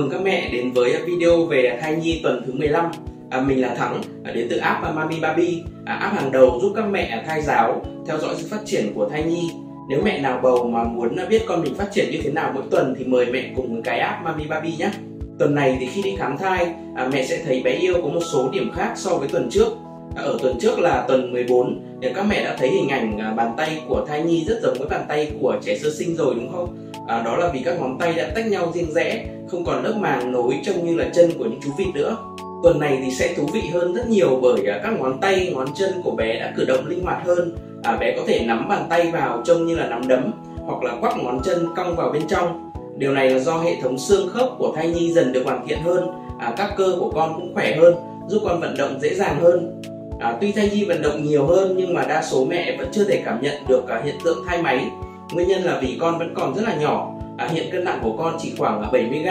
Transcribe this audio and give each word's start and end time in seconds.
mừng 0.00 0.10
các 0.10 0.20
mẹ 0.22 0.48
đến 0.52 0.72
với 0.72 1.02
video 1.06 1.44
về 1.44 1.78
thai 1.80 1.96
nhi 1.96 2.20
tuần 2.22 2.42
thứ 2.46 2.52
15 2.52 2.90
à, 3.30 3.40
Mình 3.40 3.60
là 3.60 3.74
Thắng, 3.74 4.02
à, 4.24 4.32
đến 4.32 4.46
từ 4.50 4.56
app 4.56 4.84
à, 4.84 4.92
Mami 4.92 5.20
Baby 5.20 5.62
à, 5.84 5.94
App 5.94 6.14
hàng 6.14 6.32
đầu 6.32 6.58
giúp 6.62 6.72
các 6.76 6.84
mẹ 6.90 7.24
thai 7.26 7.42
giáo 7.42 7.82
theo 8.06 8.18
dõi 8.18 8.34
sự 8.38 8.48
phát 8.50 8.60
triển 8.64 8.92
của 8.94 9.08
thai 9.08 9.24
nhi. 9.24 9.50
Nếu 9.88 10.00
mẹ 10.04 10.20
nào 10.20 10.40
bầu 10.42 10.68
mà 10.68 10.84
muốn 10.84 11.16
biết 11.28 11.42
con 11.46 11.62
mình 11.62 11.74
phát 11.74 11.92
triển 11.92 12.10
như 12.10 12.18
thế 12.22 12.30
nào 12.30 12.50
mỗi 12.54 12.62
tuần 12.70 12.94
thì 12.98 13.04
mời 13.04 13.26
mẹ 13.32 13.50
cùng 13.56 13.82
cái 13.82 13.98
app 13.98 14.24
Mami 14.24 14.44
Baby 14.46 14.72
nhé. 14.78 14.90
Tuần 15.38 15.54
này 15.54 15.76
thì 15.80 15.86
khi 15.86 16.02
đi 16.02 16.16
khám 16.18 16.38
thai, 16.38 16.66
à, 16.96 17.08
mẹ 17.12 17.26
sẽ 17.26 17.42
thấy 17.44 17.62
bé 17.64 17.70
yêu 17.70 17.94
có 18.02 18.08
một 18.08 18.22
số 18.32 18.50
điểm 18.52 18.70
khác 18.74 18.92
so 18.96 19.10
với 19.10 19.28
tuần 19.28 19.48
trước. 19.50 19.68
À, 20.16 20.22
Ở 20.22 20.38
tuần 20.42 20.58
trước 20.60 20.78
là 20.78 21.04
tuần 21.08 21.32
14 21.32 21.82
thì 22.02 22.08
các 22.14 22.26
mẹ 22.28 22.44
đã 22.44 22.56
thấy 22.58 22.68
hình 22.68 22.88
ảnh 22.88 23.18
à, 23.18 23.32
bàn 23.36 23.54
tay 23.56 23.80
của 23.88 24.04
thai 24.08 24.22
nhi 24.22 24.44
rất 24.48 24.60
giống 24.62 24.78
với 24.78 24.88
bàn 24.88 25.04
tay 25.08 25.30
của 25.40 25.56
trẻ 25.62 25.78
sơ 25.78 25.90
sinh 25.90 26.16
rồi 26.16 26.34
đúng 26.34 26.52
không? 26.52 26.89
À, 27.10 27.22
đó 27.22 27.36
là 27.36 27.50
vì 27.52 27.62
các 27.64 27.80
ngón 27.80 27.98
tay 27.98 28.12
đã 28.12 28.28
tách 28.34 28.46
nhau 28.46 28.72
riêng 28.74 28.92
rẽ 28.92 29.24
không 29.48 29.64
còn 29.64 29.84
lớp 29.84 29.94
màng 30.00 30.32
nối 30.32 30.60
trông 30.62 30.86
như 30.86 30.96
là 30.96 31.10
chân 31.14 31.30
của 31.38 31.44
những 31.44 31.60
chú 31.64 31.70
vịt 31.78 31.94
nữa. 31.94 32.16
Tuần 32.62 32.78
này 32.80 32.98
thì 33.04 33.10
sẽ 33.10 33.34
thú 33.34 33.46
vị 33.52 33.62
hơn 33.72 33.94
rất 33.94 34.08
nhiều 34.08 34.38
bởi 34.42 34.66
à, 34.66 34.80
các 34.82 34.92
ngón 35.00 35.20
tay 35.20 35.52
ngón 35.54 35.66
chân 35.74 35.90
của 36.04 36.10
bé 36.10 36.40
đã 36.40 36.52
cử 36.56 36.64
động 36.64 36.86
linh 36.86 37.04
hoạt 37.04 37.26
hơn. 37.26 37.56
À, 37.82 37.96
bé 37.96 38.16
có 38.16 38.22
thể 38.26 38.44
nắm 38.46 38.68
bàn 38.68 38.86
tay 38.88 39.10
vào 39.10 39.42
trông 39.44 39.66
như 39.66 39.76
là 39.76 39.88
nắm 39.88 40.08
đấm 40.08 40.32
hoặc 40.56 40.84
là 40.84 40.94
quắp 41.00 41.18
ngón 41.18 41.40
chân 41.44 41.66
cong 41.76 41.96
vào 41.96 42.10
bên 42.12 42.22
trong. 42.28 42.70
Điều 42.96 43.12
này 43.12 43.30
là 43.30 43.38
do 43.38 43.58
hệ 43.58 43.80
thống 43.82 43.98
xương 43.98 44.28
khớp 44.28 44.48
của 44.58 44.72
thai 44.76 44.88
nhi 44.88 45.12
dần 45.12 45.32
được 45.32 45.42
hoàn 45.44 45.66
thiện 45.66 45.78
hơn. 45.82 46.06
À, 46.38 46.54
các 46.56 46.74
cơ 46.76 46.96
của 46.98 47.10
con 47.10 47.34
cũng 47.36 47.54
khỏe 47.54 47.76
hơn 47.76 47.94
giúp 48.28 48.42
con 48.44 48.60
vận 48.60 48.76
động 48.78 48.98
dễ 49.00 49.14
dàng 49.14 49.40
hơn. 49.40 49.80
À, 50.20 50.36
tuy 50.40 50.52
thai 50.52 50.70
nhi 50.70 50.84
vận 50.84 51.02
động 51.02 51.24
nhiều 51.24 51.46
hơn 51.46 51.74
nhưng 51.76 51.94
mà 51.94 52.04
đa 52.04 52.22
số 52.22 52.44
mẹ 52.44 52.76
vẫn 52.78 52.88
chưa 52.92 53.04
thể 53.04 53.22
cảm 53.24 53.40
nhận 53.42 53.54
được 53.68 53.88
à, 53.88 54.00
hiện 54.04 54.14
tượng 54.24 54.38
thai 54.46 54.62
máy. 54.62 54.90
Nguyên 55.32 55.48
nhân 55.48 55.62
là 55.62 55.78
vì 55.82 55.98
con 56.00 56.18
vẫn 56.18 56.34
còn 56.34 56.54
rất 56.54 56.62
là 56.62 56.74
nhỏ. 56.74 57.14
À, 57.38 57.48
hiện 57.52 57.70
cân 57.72 57.84
nặng 57.84 57.98
của 58.02 58.16
con 58.18 58.36
chỉ 58.40 58.52
khoảng 58.58 58.80
là 58.80 58.90
70 58.90 59.18
g, 59.18 59.28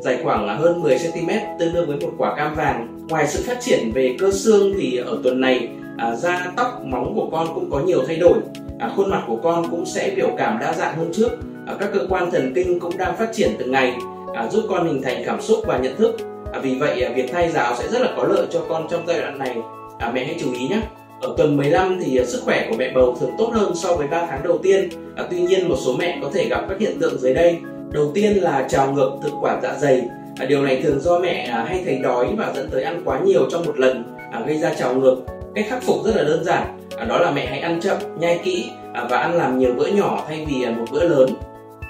dài 0.00 0.18
khoảng 0.22 0.46
là 0.46 0.54
hơn 0.54 0.82
10 0.82 0.98
cm, 0.98 1.30
tương 1.58 1.74
đương 1.74 1.88
với 1.88 1.96
một 1.96 2.12
quả 2.18 2.36
cam 2.36 2.54
vàng. 2.54 3.06
Ngoài 3.08 3.28
sự 3.28 3.44
phát 3.46 3.60
triển 3.60 3.92
về 3.94 4.16
cơ 4.18 4.30
xương 4.30 4.72
thì 4.78 4.96
ở 4.96 5.18
tuần 5.22 5.40
này 5.40 5.68
à, 5.96 6.14
da, 6.14 6.52
tóc, 6.56 6.84
móng 6.84 7.12
của 7.14 7.28
con 7.32 7.54
cũng 7.54 7.70
có 7.70 7.78
nhiều 7.78 8.02
thay 8.06 8.16
đổi. 8.16 8.38
À, 8.78 8.90
khuôn 8.96 9.10
mặt 9.10 9.22
của 9.26 9.36
con 9.42 9.70
cũng 9.70 9.86
sẽ 9.86 10.12
biểu 10.16 10.30
cảm 10.38 10.58
đa 10.58 10.72
dạng 10.72 10.96
hơn 10.96 11.10
trước. 11.12 11.30
À, 11.66 11.74
các 11.80 11.90
cơ 11.94 12.00
quan 12.08 12.30
thần 12.30 12.52
kinh 12.54 12.80
cũng 12.80 12.98
đang 12.98 13.16
phát 13.16 13.28
triển 13.32 13.50
từng 13.58 13.72
ngày, 13.72 13.96
à, 14.34 14.48
giúp 14.48 14.64
con 14.68 14.86
hình 14.86 15.02
thành 15.02 15.22
cảm 15.26 15.40
xúc 15.40 15.58
và 15.66 15.78
nhận 15.78 15.96
thức. 15.96 16.16
À, 16.52 16.60
vì 16.62 16.78
vậy 16.78 17.02
à, 17.02 17.12
việc 17.14 17.32
thay 17.32 17.50
giáo 17.50 17.76
sẽ 17.76 17.88
rất 17.88 18.02
là 18.02 18.08
có 18.16 18.24
lợi 18.24 18.46
cho 18.50 18.60
con 18.68 18.86
trong 18.90 19.06
giai 19.06 19.20
đoạn 19.20 19.38
này. 19.38 19.56
À, 19.98 20.10
mẹ 20.14 20.24
hãy 20.24 20.36
chú 20.40 20.52
ý 20.52 20.68
nhé. 20.68 20.80
Ở 21.20 21.34
tuần 21.36 21.56
15 21.56 21.98
thì 22.04 22.16
à, 22.16 22.24
sức 22.24 22.40
khỏe 22.44 22.66
của 22.70 22.76
mẹ 22.76 22.92
bầu 22.94 23.16
thường 23.20 23.30
tốt 23.38 23.50
hơn 23.52 23.72
so 23.74 23.94
với 23.94 24.08
3 24.08 24.26
tháng 24.26 24.42
đầu 24.44 24.58
tiên. 24.62 24.88
À, 25.16 25.24
tuy 25.30 25.40
nhiên 25.40 25.68
một 25.68 25.76
số 25.84 25.96
mẹ 25.98 26.18
có 26.22 26.30
thể 26.34 26.48
gặp 26.48 26.64
các 26.68 26.80
hiện 26.80 27.00
tượng 27.00 27.18
dưới 27.18 27.34
đây. 27.34 27.58
Đầu 27.90 28.10
tiên 28.14 28.32
là 28.42 28.66
trào 28.68 28.92
ngược 28.92 29.10
thực 29.22 29.32
quản 29.40 29.60
dạ 29.62 29.74
dày. 29.78 30.02
À, 30.38 30.46
điều 30.46 30.62
này 30.62 30.82
thường 30.82 31.00
do 31.00 31.18
mẹ 31.18 31.48
à, 31.52 31.64
hay 31.68 31.82
thấy 31.84 31.98
đói 31.98 32.26
và 32.36 32.52
dẫn 32.56 32.68
tới 32.70 32.82
ăn 32.82 33.02
quá 33.04 33.20
nhiều 33.24 33.50
trong 33.50 33.64
một 33.66 33.78
lần 33.78 34.04
à, 34.32 34.42
gây 34.46 34.58
ra 34.58 34.74
trào 34.74 34.94
ngược. 34.94 35.16
Cách 35.54 35.66
khắc 35.68 35.82
phục 35.82 36.04
rất 36.04 36.16
là 36.16 36.22
đơn 36.22 36.44
giản. 36.44 36.78
À, 36.96 37.04
đó 37.04 37.18
là 37.18 37.30
mẹ 37.30 37.46
hãy 37.46 37.60
ăn 37.60 37.80
chậm, 37.80 37.96
nhai 38.18 38.40
kỹ 38.44 38.70
à, 38.92 39.06
và 39.10 39.18
ăn 39.18 39.34
làm 39.34 39.58
nhiều 39.58 39.72
bữa 39.76 39.86
nhỏ 39.86 40.24
thay 40.28 40.46
vì 40.48 40.64
à, 40.64 40.70
một 40.70 40.84
bữa 40.92 41.08
lớn. 41.08 41.30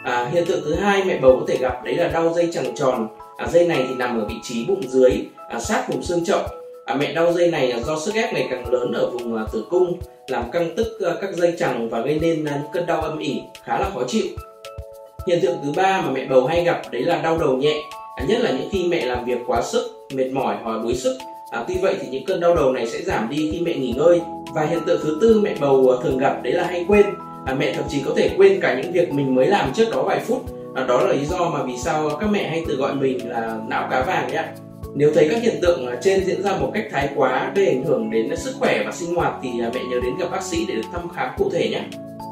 À, 0.04 0.28
hiện 0.32 0.44
tượng 0.46 0.60
thứ 0.64 0.74
hai 0.74 1.04
mẹ 1.04 1.18
bầu 1.22 1.36
có 1.40 1.44
thể 1.48 1.58
gặp 1.60 1.84
đấy 1.84 1.94
là 1.94 2.08
đau 2.08 2.32
dây 2.32 2.48
chằng 2.52 2.74
tròn. 2.74 3.08
À, 3.36 3.46
dây 3.52 3.66
này 3.68 3.84
thì 3.88 3.94
nằm 3.94 4.18
ở 4.18 4.26
vị 4.28 4.34
trí 4.42 4.66
bụng 4.68 4.82
dưới, 4.88 5.12
à, 5.48 5.60
sát 5.60 5.88
vùng 5.88 6.02
xương 6.02 6.24
chậu 6.24 6.40
À, 6.86 6.94
mẹ 6.94 7.12
đau 7.12 7.32
dây 7.32 7.50
này 7.50 7.68
là 7.68 7.80
do 7.80 7.98
sức 7.98 8.14
ép 8.14 8.32
ngày 8.32 8.46
càng 8.50 8.72
lớn 8.72 8.92
ở 8.92 9.10
vùng 9.10 9.36
à, 9.36 9.44
tử 9.52 9.64
cung 9.70 9.98
làm 10.28 10.50
căng 10.50 10.76
tức 10.76 11.00
à, 11.06 11.12
các 11.20 11.34
dây 11.34 11.54
chằng 11.58 11.88
và 11.88 12.00
gây 12.00 12.18
nên 12.22 12.44
à, 12.44 12.60
những 12.62 12.72
cơn 12.72 12.86
đau 12.86 13.00
âm 13.00 13.18
ỉ 13.18 13.40
khá 13.64 13.78
là 13.78 13.90
khó 13.94 14.00
chịu. 14.08 14.26
Hiện 15.26 15.38
tượng 15.42 15.56
thứ 15.64 15.72
ba 15.76 16.00
mà 16.00 16.10
mẹ 16.10 16.26
bầu 16.26 16.46
hay 16.46 16.64
gặp 16.64 16.82
đấy 16.90 17.02
là 17.02 17.22
đau 17.22 17.38
đầu 17.38 17.56
nhẹ, 17.56 17.74
à, 18.16 18.24
nhất 18.28 18.38
là 18.40 18.50
những 18.50 18.68
khi 18.72 18.84
mẹ 18.88 19.06
làm 19.06 19.24
việc 19.24 19.38
quá 19.46 19.62
sức, 19.62 20.06
mệt 20.14 20.30
mỏi 20.32 20.56
hoặc 20.62 20.82
đuối 20.82 20.94
sức. 20.94 21.18
À, 21.50 21.64
tuy 21.68 21.74
vậy 21.82 21.94
thì 22.00 22.08
những 22.10 22.24
cơn 22.24 22.40
đau 22.40 22.54
đầu 22.54 22.72
này 22.72 22.86
sẽ 22.86 23.02
giảm 23.02 23.28
đi 23.30 23.50
khi 23.52 23.60
mẹ 23.60 23.74
nghỉ 23.74 23.94
ngơi. 23.96 24.20
Và 24.54 24.62
hiện 24.62 24.80
tượng 24.86 25.00
thứ 25.02 25.18
tư 25.20 25.40
mẹ 25.42 25.54
bầu 25.60 25.90
à, 25.90 26.02
thường 26.04 26.18
gặp 26.18 26.42
đấy 26.42 26.52
là 26.52 26.64
hay 26.64 26.84
quên. 26.88 27.06
À, 27.46 27.54
mẹ 27.54 27.72
thậm 27.72 27.84
chí 27.88 28.02
có 28.06 28.12
thể 28.16 28.30
quên 28.36 28.60
cả 28.60 28.80
những 28.82 28.92
việc 28.92 29.12
mình 29.12 29.34
mới 29.34 29.46
làm 29.46 29.72
trước 29.74 29.90
đó 29.92 30.02
vài 30.02 30.20
phút. 30.20 30.42
À, 30.74 30.84
đó 30.88 31.00
là 31.00 31.12
lý 31.12 31.24
do 31.26 31.50
mà 31.50 31.62
vì 31.62 31.76
sao 31.84 32.10
các 32.20 32.30
mẹ 32.30 32.48
hay 32.48 32.64
tự 32.68 32.76
gọi 32.76 32.94
mình 32.94 33.30
là 33.30 33.58
não 33.68 33.88
cá 33.90 34.02
vàng 34.02 34.28
nhé. 34.32 34.42
Nếu 34.98 35.10
thấy 35.14 35.28
các 35.30 35.42
hiện 35.42 35.54
tượng 35.62 35.86
à, 35.86 35.96
trên 36.02 36.24
diễn 36.24 36.42
ra 36.42 36.56
một 36.60 36.70
cách 36.74 36.86
thái 36.90 37.08
quá 37.16 37.52
gây 37.54 37.66
ảnh 37.66 37.84
hưởng 37.84 38.10
đến 38.10 38.36
sức 38.36 38.54
khỏe 38.58 38.82
và 38.86 38.92
sinh 38.92 39.14
hoạt 39.14 39.34
thì 39.42 39.50
à, 39.62 39.70
mẹ 39.74 39.80
nhớ 39.90 40.00
đến 40.02 40.16
gặp 40.18 40.26
bác 40.32 40.42
sĩ 40.42 40.66
để 40.68 40.74
được 40.74 40.88
thăm 40.92 41.08
khám 41.08 41.28
cụ 41.36 41.50
thể 41.52 41.68
nhé. 41.68 41.80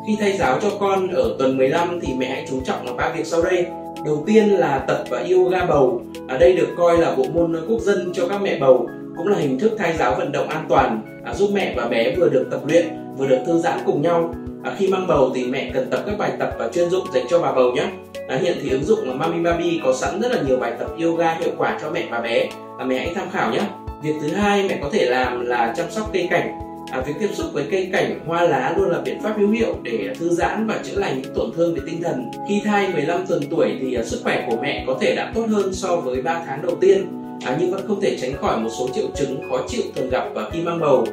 Khi 0.07 0.17
thay 0.21 0.33
giáo 0.33 0.59
cho 0.63 0.71
con 0.81 1.09
ở 1.09 1.37
tuần 1.39 1.57
15 1.57 2.01
thì 2.01 2.15
mẹ 2.19 2.27
hãy 2.27 2.45
chú 2.51 2.61
trọng 2.67 2.87
là 2.87 2.93
ba 2.93 3.13
việc 3.17 3.27
sau 3.27 3.43
đây. 3.43 3.67
Đầu 4.05 4.25
tiên 4.27 4.49
là 4.49 4.79
tập 4.79 5.05
và 5.11 5.25
yoga 5.31 5.67
bầu. 5.67 6.03
Ở 6.29 6.39
đây 6.39 6.57
được 6.57 6.69
coi 6.77 6.99
là 6.99 7.15
bộ 7.17 7.25
môn 7.35 7.57
quốc 7.69 7.81
dân 7.81 8.13
cho 8.15 8.29
các 8.29 8.43
mẹ 8.43 8.59
bầu, 8.59 8.89
cũng 9.17 9.29
là 9.29 9.39
hình 9.39 9.59
thức 9.59 9.73
thay 9.79 9.97
giáo 9.99 10.15
vận 10.19 10.33
động 10.33 10.49
an 10.49 10.67
toàn 10.69 11.03
à, 11.25 11.35
giúp 11.35 11.51
mẹ 11.55 11.75
và 11.77 11.89
bé 11.89 12.15
vừa 12.17 12.29
được 12.29 12.49
tập 12.51 12.61
luyện 12.69 12.87
vừa 13.17 13.27
được 13.27 13.39
thư 13.47 13.59
giãn 13.59 13.79
cùng 13.87 14.03
nhau. 14.03 14.35
Khi 14.77 14.89
mang 14.89 15.07
bầu 15.07 15.33
thì 15.35 15.45
mẹ 15.45 15.71
cần 15.75 15.91
tập 15.91 16.03
các 16.07 16.19
bài 16.19 16.33
tập 16.39 16.51
và 16.59 16.69
chuyên 16.69 16.91
dụng 16.91 17.07
dành 17.15 17.25
cho 17.31 17.39
bà 17.39 17.53
bầu 17.53 17.73
nhé. 17.73 17.87
À, 18.29 18.39
hiện 18.43 18.57
thì 18.63 18.71
ứng 18.71 18.85
dụng 18.85 19.09
là 19.09 19.15
Mami 19.15 19.43
Baby 19.43 19.81
có 19.85 19.95
sẵn 19.95 20.21
rất 20.21 20.33
là 20.33 20.43
nhiều 20.43 20.57
bài 20.57 20.73
tập 20.79 20.89
yoga 21.03 21.35
hiệu 21.35 21.51
quả 21.59 21.79
cho 21.83 21.91
mẹ 21.91 22.07
và 22.11 22.21
bé. 22.21 22.49
À, 22.79 22.85
mẹ 22.85 22.99
hãy 22.99 23.15
tham 23.15 23.31
khảo 23.31 23.53
nhé. 23.53 23.61
Việc 24.03 24.15
thứ 24.23 24.29
hai 24.29 24.69
mẹ 24.69 24.79
có 24.83 24.89
thể 24.93 25.07
làm 25.07 25.47
là 25.47 25.75
chăm 25.77 25.91
sóc 25.91 26.11
cây 26.13 26.29
cảnh. 26.31 26.59
À, 26.91 27.01
việc 27.01 27.13
tiếp 27.21 27.29
xúc 27.33 27.47
với 27.53 27.67
cây 27.71 27.89
cảnh 27.93 28.21
hoa 28.27 28.43
lá 28.43 28.75
luôn 28.77 28.91
là 28.91 29.01
biện 29.01 29.21
pháp 29.23 29.39
hữu 29.39 29.51
hiệu 29.51 29.77
để 29.83 30.15
thư 30.19 30.29
giãn 30.29 30.67
và 30.67 30.81
chữa 30.85 30.97
lành 30.97 31.23
những 31.23 31.35
tổn 31.35 31.51
thương 31.57 31.75
về 31.75 31.81
tinh 31.87 32.03
thần. 32.03 32.31
Khi 32.49 32.63
thai 32.65 32.89
15 32.93 33.27
tuần 33.27 33.43
tuổi 33.51 33.79
thì 33.81 33.95
à, 33.95 34.03
sức 34.05 34.21
khỏe 34.23 34.47
của 34.51 34.57
mẹ 34.63 34.85
có 34.87 34.99
thể 35.01 35.15
đã 35.17 35.33
tốt 35.35 35.47
hơn 35.49 35.73
so 35.73 35.97
với 35.97 36.23
3 36.23 36.43
tháng 36.47 36.63
đầu 36.63 36.77
tiên. 36.81 37.07
À, 37.45 37.57
nhưng 37.61 37.71
vẫn 37.71 37.85
không 37.89 38.01
thể 38.01 38.17
tránh 38.21 38.33
khỏi 38.41 38.59
một 38.59 38.71
số 38.79 38.89
triệu 38.95 39.07
chứng 39.15 39.43
khó 39.51 39.59
chịu 39.69 39.83
thường 39.95 40.11
gặp 40.11 40.29
và 40.35 40.51
khi 40.53 40.61
mang 40.61 40.81
bầu. 40.81 41.07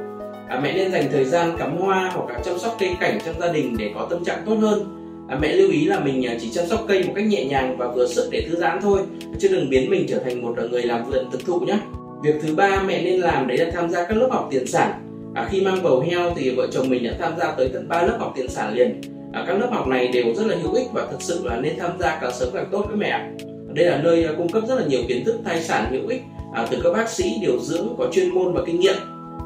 À, 0.50 0.60
mẹ 0.64 0.74
nên 0.74 0.92
dành 0.92 1.08
thời 1.12 1.26
gian 1.26 1.58
cắm 1.58 1.78
hoa 1.78 2.12
hoặc 2.14 2.30
là 2.30 2.40
chăm 2.46 2.60
sóc 2.60 2.76
cây 2.80 2.96
cảnh 3.00 3.20
trong 3.26 3.40
gia 3.40 3.52
đình 3.52 3.76
để 3.78 3.92
có 3.96 4.08
tâm 4.10 4.26
trạng 4.26 4.44
tốt 4.46 4.56
hơn 4.62 5.01
à, 5.32 5.38
mẹ 5.42 5.56
lưu 5.56 5.72
ý 5.72 5.86
là 5.86 6.00
mình 6.00 6.26
à, 6.26 6.36
chỉ 6.42 6.50
chăm 6.54 6.66
sóc 6.68 6.86
cây 6.88 7.04
một 7.04 7.14
cách 7.16 7.26
nhẹ 7.26 7.46
nhàng 7.46 7.78
và 7.78 7.88
vừa 7.88 8.08
sức 8.08 8.30
để 8.32 8.46
thư 8.50 8.56
giãn 8.56 8.80
thôi 8.82 9.00
chứ 9.40 9.48
đừng 9.48 9.70
biến 9.70 9.90
mình 9.90 10.06
trở 10.10 10.20
thành 10.20 10.42
một 10.42 10.54
à, 10.58 10.64
người 10.72 10.84
làm 10.84 11.10
vườn 11.10 11.26
thực 11.32 11.46
thụ 11.46 11.60
nhé 11.60 11.78
việc 12.22 12.36
thứ 12.42 12.56
ba 12.56 12.84
mẹ 12.88 13.04
nên 13.04 13.20
làm 13.20 13.48
đấy 13.48 13.58
là 13.58 13.72
tham 13.74 13.90
gia 13.90 14.04
các 14.04 14.18
lớp 14.18 14.28
học 14.32 14.48
tiền 14.52 14.68
sản. 14.68 14.92
À, 15.36 15.48
khi 15.52 15.62
mang 15.62 15.84
bầu 15.84 16.00
heo 16.00 16.34
thì 16.36 16.50
vợ 16.50 16.68
chồng 16.72 16.90
mình 16.90 17.04
đã 17.04 17.12
tham 17.20 17.34
gia 17.40 17.52
tới 17.52 17.70
tận 17.74 17.88
ba 17.88 18.02
lớp 18.02 18.18
học 18.20 18.34
tiền 18.36 18.50
sản 18.50 18.74
liền. 18.74 19.02
À, 19.34 19.44
các 19.48 19.54
lớp 19.54 19.68
học 19.72 19.88
này 19.88 20.08
đều 20.08 20.26
rất 20.36 20.48
là 20.48 20.56
hữu 20.64 20.74
ích 20.74 20.88
và 20.94 21.08
thực 21.12 21.22
sự 21.22 21.42
là 21.44 21.58
nên 21.58 21.80
tham 21.80 21.92
gia 22.00 22.20
càng 22.22 22.32
sớm 22.34 22.50
càng 22.54 22.68
tốt 22.72 22.86
với 22.88 22.96
mẹ. 22.96 23.30
Đây 23.74 23.86
là 23.86 23.98
nơi 24.04 24.24
à, 24.24 24.34
cung 24.38 24.50
cấp 24.50 24.64
rất 24.68 24.76
là 24.76 24.86
nhiều 24.86 25.02
kiến 25.08 25.26
thức 25.26 25.40
thai 25.46 25.62
sản 25.62 25.92
hữu 25.92 26.08
ích 26.08 26.22
à, 26.54 26.68
từ 26.72 26.78
các 26.84 26.94
bác 26.94 27.10
sĩ 27.10 27.34
điều 27.42 27.60
dưỡng 27.60 27.96
có 27.98 28.08
chuyên 28.12 28.30
môn 28.30 28.54
và 28.54 28.62
kinh 28.66 28.80
nghiệm. 28.80 28.96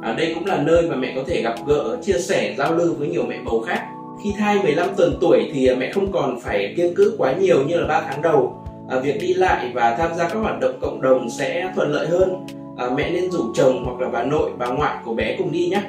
À, 0.01 0.13
đây 0.17 0.31
cũng 0.35 0.45
là 0.45 0.57
nơi 0.57 0.81
mà 0.89 0.95
mẹ 0.95 1.13
có 1.15 1.21
thể 1.27 1.41
gặp 1.41 1.55
gỡ 1.67 1.97
chia 2.03 2.19
sẻ 2.19 2.55
giao 2.57 2.75
lưu 2.75 2.93
với 2.93 3.07
nhiều 3.07 3.23
mẹ 3.29 3.39
bầu 3.45 3.63
khác 3.67 3.87
khi 4.23 4.33
thai 4.37 4.63
15 4.63 4.89
tuần 4.97 5.17
tuổi 5.21 5.51
thì 5.53 5.69
mẹ 5.75 5.91
không 5.91 6.11
còn 6.11 6.39
phải 6.39 6.73
kiêng 6.77 6.95
cữ 6.95 7.15
quá 7.17 7.33
nhiều 7.33 7.63
như 7.67 7.77
là 7.77 7.87
3 7.87 8.01
tháng 8.01 8.21
đầu. 8.21 8.65
À, 8.89 8.99
việc 8.99 9.21
đi 9.21 9.33
lại 9.33 9.71
và 9.73 9.95
tham 9.97 10.11
gia 10.17 10.29
các 10.29 10.39
hoạt 10.39 10.59
động 10.59 10.79
cộng 10.81 11.01
đồng 11.01 11.29
sẽ 11.29 11.71
thuận 11.75 11.91
lợi 11.91 12.07
hơn. 12.07 12.45
À, 12.77 12.89
mẹ 12.97 13.11
nên 13.11 13.31
rủ 13.31 13.43
chồng 13.53 13.83
hoặc 13.85 13.99
là 13.99 14.09
bà 14.09 14.23
nội, 14.23 14.51
bà 14.57 14.67
ngoại 14.67 14.95
của 15.05 15.13
bé 15.13 15.35
cùng 15.37 15.51
đi 15.51 15.67
nhé. 15.67 15.81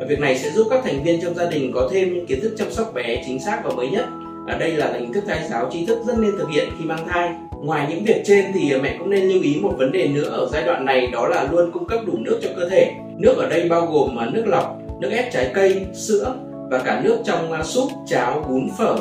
À, 0.00 0.06
việc 0.08 0.20
này 0.20 0.38
sẽ 0.38 0.50
giúp 0.50 0.66
các 0.70 0.80
thành 0.84 1.02
viên 1.04 1.20
trong 1.20 1.34
gia 1.34 1.50
đình 1.50 1.72
có 1.74 1.88
thêm 1.92 2.14
những 2.14 2.26
kiến 2.26 2.40
thức 2.42 2.54
chăm 2.58 2.70
sóc 2.70 2.94
bé 2.94 3.22
chính 3.26 3.40
xác 3.40 3.60
và 3.64 3.70
mới 3.74 3.88
nhất. 3.88 4.04
À, 4.46 4.56
đây 4.58 4.72
là 4.72 4.92
hình 4.92 5.12
thức 5.12 5.24
thai 5.26 5.48
giáo 5.50 5.70
tri 5.72 5.86
thức 5.86 5.98
rất 6.06 6.18
nên 6.18 6.32
thực 6.38 6.48
hiện 6.48 6.68
khi 6.78 6.84
mang 6.84 7.08
thai. 7.08 7.30
Ngoài 7.50 7.86
những 7.90 8.04
việc 8.04 8.22
trên 8.24 8.44
thì 8.54 8.72
mẹ 8.82 8.96
cũng 8.98 9.10
nên 9.10 9.28
lưu 9.28 9.42
ý 9.42 9.58
một 9.62 9.72
vấn 9.78 9.92
đề 9.92 10.08
nữa 10.08 10.28
ở 10.28 10.48
giai 10.52 10.64
đoạn 10.66 10.84
này 10.84 11.06
đó 11.06 11.28
là 11.28 11.48
luôn 11.52 11.70
cung 11.72 11.86
cấp 11.86 12.00
đủ 12.06 12.12
nước 12.16 12.40
cho 12.42 12.48
cơ 12.56 12.68
thể. 12.68 12.92
Nước 13.16 13.34
ở 13.36 13.48
đây 13.48 13.68
bao 13.68 13.86
gồm 13.86 14.16
à, 14.16 14.30
nước 14.32 14.46
lọc, 14.46 14.78
nước 15.00 15.10
ép 15.10 15.32
trái 15.32 15.50
cây, 15.54 15.86
sữa, 15.94 16.34
và 16.74 16.82
cả 16.84 17.00
nước 17.04 17.18
trong 17.24 17.52
à, 17.52 17.62
súp, 17.62 17.88
cháo, 18.06 18.44
bún, 18.48 18.68
phở. 18.78 18.96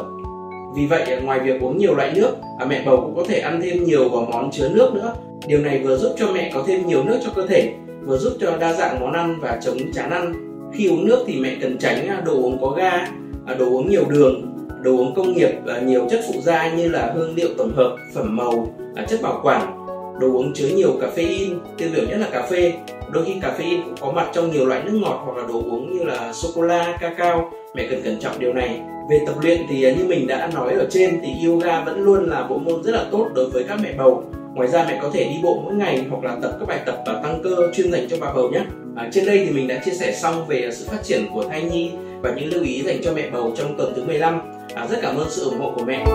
Vì 0.76 0.86
vậy, 0.86 1.02
à, 1.02 1.20
ngoài 1.24 1.40
việc 1.40 1.62
uống 1.62 1.78
nhiều 1.78 1.96
loại 1.96 2.12
nước, 2.16 2.36
à, 2.60 2.66
mẹ 2.66 2.84
bầu 2.86 3.02
cũng 3.02 3.16
có 3.16 3.24
thể 3.28 3.40
ăn 3.40 3.62
thêm 3.64 3.84
nhiều 3.84 4.10
vào 4.10 4.28
món 4.32 4.52
chứa 4.52 4.70
nước 4.70 4.94
nữa. 4.94 5.14
Điều 5.48 5.60
này 5.60 5.80
vừa 5.80 5.98
giúp 5.98 6.12
cho 6.18 6.32
mẹ 6.34 6.52
có 6.54 6.64
thêm 6.68 6.88
nhiều 6.88 7.04
nước 7.04 7.20
cho 7.24 7.32
cơ 7.36 7.48
thể, 7.48 7.74
vừa 8.06 8.18
giúp 8.18 8.34
cho 8.40 8.58
đa 8.58 8.74
dạng 8.74 9.00
món 9.00 9.14
ăn 9.14 9.40
và 9.42 9.60
chống 9.62 9.78
chán 9.94 10.10
ăn. 10.10 10.34
Khi 10.74 10.88
uống 10.88 11.06
nước 11.06 11.24
thì 11.28 11.40
mẹ 11.40 11.58
cần 11.62 11.78
tránh 11.78 12.24
đồ 12.26 12.34
uống 12.34 12.58
có 12.62 12.70
ga, 12.70 13.08
đồ 13.60 13.66
uống 13.66 13.90
nhiều 13.90 14.04
đường, 14.10 14.58
đồ 14.82 14.92
uống 14.92 15.16
công 15.16 15.34
nghiệp 15.34 15.52
nhiều 15.84 16.08
chất 16.10 16.20
phụ 16.28 16.42
gia 16.42 16.74
như 16.74 16.90
là 16.90 17.12
hương 17.16 17.36
liệu 17.36 17.50
tổng 17.58 17.76
hợp, 17.76 17.96
phẩm 18.14 18.36
màu, 18.36 18.68
chất 19.08 19.22
bảo 19.22 19.40
quản 19.44 19.88
đồ 20.20 20.28
uống 20.28 20.54
chứa 20.54 20.68
nhiều 20.68 21.00
caffeine 21.02 21.56
tiêu 21.78 21.90
biểu 21.96 22.06
nhất 22.10 22.18
là 22.18 22.28
cà 22.32 22.48
phê 22.50 22.74
đôi 23.14 23.26
khi 23.26 23.34
caffeine 23.42 23.84
cũng 23.84 23.96
có 24.02 24.12
mặt 24.12 24.30
trong 24.34 24.52
nhiều 24.52 24.66
loại 24.66 24.82
nước 24.84 25.00
ngọt 25.02 25.22
hoặc 25.26 25.38
là 25.38 25.48
đồ 25.48 25.54
uống 25.54 25.98
như 25.98 26.04
là 26.04 26.34
sô 26.34 26.50
cô 26.56 26.62
la 26.62 26.98
cacao. 27.02 27.52
Mẹ 27.76 27.88
cần 27.90 28.02
cẩn 28.04 28.20
trọng 28.20 28.40
điều 28.40 28.54
này. 28.54 28.82
Về 29.10 29.20
tập 29.26 29.36
luyện 29.42 29.62
thì 29.70 29.84
à, 29.84 29.92
như 29.92 30.06
mình 30.08 30.28
đã 30.28 30.50
nói 30.54 30.74
ở 30.74 30.88
trên 30.92 31.20
thì 31.22 31.48
yoga 31.48 31.84
vẫn 31.84 32.00
luôn 32.00 32.30
là 32.30 32.48
bộ 32.50 32.58
môn 32.58 32.84
rất 32.84 32.92
là 32.92 33.06
tốt 33.12 33.28
đối 33.34 33.50
với 33.50 33.64
các 33.64 33.80
mẹ 33.84 33.94
bầu. 33.98 34.24
Ngoài 34.54 34.68
ra 34.70 34.86
mẹ 34.88 35.00
có 35.02 35.10
thể 35.14 35.24
đi 35.24 35.40
bộ 35.44 35.62
mỗi 35.64 35.74
ngày 35.74 36.06
hoặc 36.10 36.24
là 36.24 36.38
tập 36.42 36.52
các 36.60 36.66
bài 36.68 36.80
tập 36.86 36.98
và 37.06 37.20
tăng 37.24 37.42
cơ 37.44 37.72
chuyên 37.74 37.92
dành 37.92 38.08
cho 38.10 38.18
bà 38.22 38.34
bầu 38.34 38.50
nhé. 38.50 38.62
À, 38.96 39.10
trên 39.14 39.26
đây 39.26 39.46
thì 39.46 39.52
mình 39.52 39.68
đã 39.68 39.82
chia 39.86 39.92
sẻ 39.92 40.12
xong 40.12 40.48
về 40.48 40.70
sự 40.72 40.86
phát 40.88 41.04
triển 41.04 41.26
của 41.34 41.44
thai 41.44 41.64
nhi 41.64 41.92
và 42.22 42.34
những 42.36 42.54
lưu 42.54 42.64
ý 42.64 42.84
dành 42.84 42.98
cho 43.04 43.14
mẹ 43.14 43.30
bầu 43.30 43.54
trong 43.56 43.78
tuần 43.78 43.94
thứ 43.96 44.04
15 44.04 44.42
à, 44.76 44.88
rất 44.88 44.98
cảm 45.02 45.18
ơn 45.18 45.28
sự 45.30 45.44
ủng 45.50 45.60
hộ 45.60 45.72
của 45.76 45.84
mẹ. 45.86 46.06